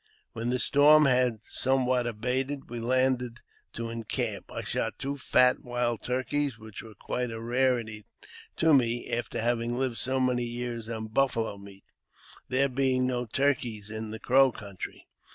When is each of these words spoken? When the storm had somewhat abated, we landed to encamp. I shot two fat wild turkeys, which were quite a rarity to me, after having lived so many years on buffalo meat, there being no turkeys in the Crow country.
When 0.33 0.49
the 0.49 0.57
storm 0.57 1.05
had 1.05 1.43
somewhat 1.43 2.07
abated, 2.07 2.71
we 2.71 2.79
landed 2.79 3.41
to 3.73 3.91
encamp. 3.91 4.51
I 4.51 4.63
shot 4.63 4.97
two 4.97 5.15
fat 5.15 5.57
wild 5.63 6.01
turkeys, 6.01 6.57
which 6.57 6.81
were 6.81 6.95
quite 6.95 7.29
a 7.29 7.39
rarity 7.39 8.05
to 8.55 8.73
me, 8.73 9.11
after 9.13 9.39
having 9.39 9.77
lived 9.77 9.97
so 9.97 10.19
many 10.19 10.43
years 10.45 10.89
on 10.89 11.09
buffalo 11.09 11.55
meat, 11.59 11.83
there 12.49 12.67
being 12.67 13.05
no 13.05 13.27
turkeys 13.27 13.91
in 13.91 14.09
the 14.09 14.17
Crow 14.19 14.51
country. 14.51 15.05